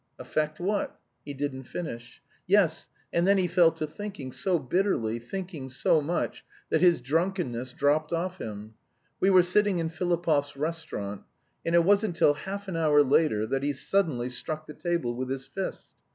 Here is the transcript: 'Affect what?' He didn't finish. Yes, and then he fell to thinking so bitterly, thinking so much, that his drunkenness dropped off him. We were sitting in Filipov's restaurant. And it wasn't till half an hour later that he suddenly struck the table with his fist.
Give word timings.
'Affect 0.17 0.59
what?' 0.59 0.99
He 1.23 1.31
didn't 1.35 1.65
finish. 1.65 2.23
Yes, 2.47 2.89
and 3.13 3.27
then 3.27 3.37
he 3.37 3.45
fell 3.47 3.71
to 3.73 3.85
thinking 3.85 4.31
so 4.31 4.57
bitterly, 4.57 5.19
thinking 5.19 5.69
so 5.69 6.01
much, 6.01 6.43
that 6.71 6.81
his 6.81 7.01
drunkenness 7.01 7.71
dropped 7.71 8.11
off 8.11 8.39
him. 8.39 8.73
We 9.19 9.29
were 9.29 9.43
sitting 9.43 9.77
in 9.77 9.89
Filipov's 9.89 10.57
restaurant. 10.57 11.21
And 11.63 11.75
it 11.75 11.83
wasn't 11.83 12.15
till 12.15 12.33
half 12.33 12.67
an 12.67 12.77
hour 12.77 13.03
later 13.03 13.45
that 13.45 13.61
he 13.61 13.73
suddenly 13.73 14.29
struck 14.29 14.65
the 14.65 14.73
table 14.73 15.15
with 15.15 15.29
his 15.29 15.45
fist. 15.45 15.93